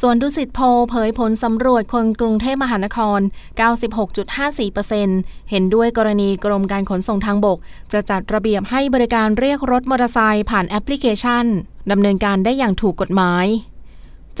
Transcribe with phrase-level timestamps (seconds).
[0.00, 0.60] ส่วนดุสิตโพ
[0.90, 3.20] เผยผลสำรวจคนกรุงเทพมหานคร
[4.74, 7.58] 96.54%เห็นด้วยกรณีกรมการขนส่งทางบก
[7.92, 11.44] จะจัดระเบียบให้บริการเรียกรถมอเตอร์ไซค์ผ่านแอปพลิเคชัน
[11.90, 13.46] ดำเนินการได้อย่างถูกกฎหมาย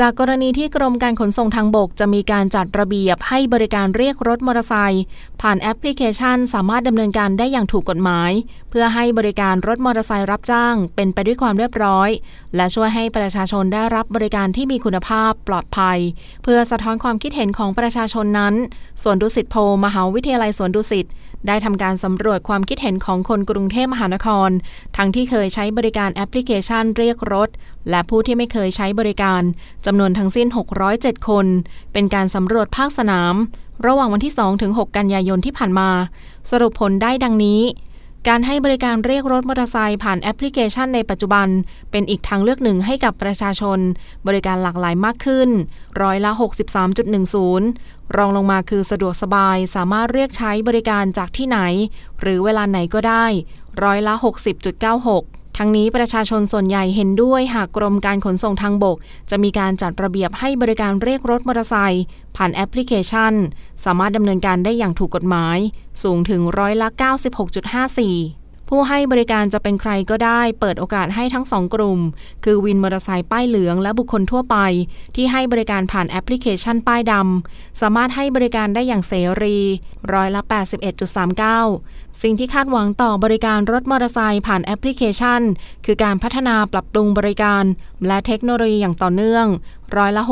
[0.00, 5.04] จากกรณีที่กรมการขนส่งทางบกจะมีการจัดระเบียบให้บริการเรียกรถมอเตอร์ไซค์
[5.40, 8.30] ผ่านแอปพลิเคชัน สามารถดำเนินการได้อย่างถูกกฎหมาย
[8.70, 12.08] เพื่อให้บริการรถมอเตอร์ไซค์รับจ้าง เป็นไปด้วยความเรียบร้อย
[12.56, 15.98] และช่วยให้ประชาชนได้รับบริการที่มีคุณภาพปลอดภัย
[16.42, 18.54] เพื่อสะท้อนความคิดเห็นของประชาชนนั้น
[19.02, 21.06] สวนดุสิตโพลมหาวิทยาลัยสวนดุสิต
[21.48, 24.50] ได้ทำการสำรวจความคิดเห็นของคนกรุงเทพมหานคร
[24.96, 27.48] ทั้งที่เคยใช้บริการแอปพลิเคชันเรียกรถ
[27.90, 29.42] และผู้ที่ไม่เคยใช้บริการ
[29.86, 30.48] จำนวนทั้งสิ้น
[30.88, 31.46] 607 คน
[31.92, 33.34] เป็นการสำรวจภาคสนาม
[33.86, 35.90] ระหว่างวันที่ 2 ถึง 6 กันยายนที่ผ่านมา
[36.50, 37.60] สรุปผลได้ดังนี้
[38.28, 41.48] การให้บริการเรียกรถมอเตอร์ไซค์ผ่านแอปพลิเคชันในปัจจุบัน
[41.90, 43.78] เป็นอีกทางเลือกหนึ่งให้กับประชาชน
[44.26, 45.50] บริการหลากหลายมากขึ้น
[46.02, 46.30] ร้อยละ
[47.04, 51.58] 63.10 รองลงมาคือสะดวกสบายสามารถเรียกใช้บริการจากที่ไหน
[52.20, 53.26] หรือเวลาไหนก็ได้
[53.82, 54.14] ร้อยละ
[54.84, 58.96] 60.96 ทั้งนี้ประชาชนส่วนใหญ่เห็นด้วยหากกรมการขนส่งทางบก
[59.30, 62.04] จะมีการจัดระเบียบให้บริการเรียกรถมอเตอร์ไซค์
[62.36, 63.32] ผ่านแอปพลิเคชัน
[63.84, 65.58] สามารถดำเนินการได้อย่างถูกกฎหมาย
[66.02, 66.88] สูงถึงร้อยละ
[67.70, 72.00] 96.54 ผู้ให้บริการจะเป็นใครก็ได้ เปิดโอกาสให้ทั้งสองกลุ่ม
[72.44, 74.56] คือวินมอเตอร์ไซค์ป้ายเหลืองและบุคคลทั่วไป
[75.14, 79.58] ที่ให้บริการผ่านแอปพลิเคชันป้ายดำ สามารถให้บริการได้อย่างเสรี
[80.12, 80.42] ร้อยละ
[81.32, 85.42] 81.39 สิ่งที่คาดหวังต่อบริการรถมอเตอร์ไซค์ผ่านแอปพลิเคชัน
[85.84, 87.64] คือการพัฒนาปรับปรุงบริการ
[88.06, 89.46] และเทคโนโลยีอย่างต่อเนื่อง
[89.96, 90.22] ร้อยละ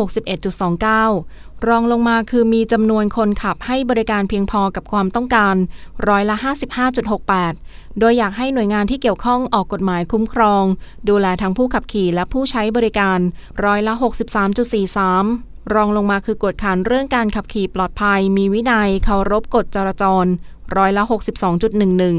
[0.58, 5.56] 61.29 รองลงมาคือมีจำนวนคนขับให้บริการเพียงพอกับความต้องการ
[6.09, 6.37] ร้อยละ
[7.19, 10.65] 55.68 โดยอยากให้หน่วยงานที่เกี่ยวข้องออกกฎหมายคุ้มครอง
[11.09, 13.19] ดูแลทั้งผู้ขับขี่และผู้ใช้บริการ
[13.65, 13.92] ร้อยละ
[14.98, 20.26] 63.43รองลงมาคือกฎขันเรื่องการขับขี่ปลอดภัย มีวินัยเคารพกฎจราจร
[20.76, 21.03] ร้อยละ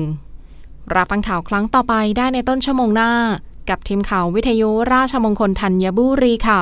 [0.09, 3.11] 62.11 รับฟังข่าวครั้งต่อไปได้ในต้นชั่วโมงหน้า
[3.69, 6.61] กับทีมข่าววิทยุราชมงคลธัญบุรีค่ะ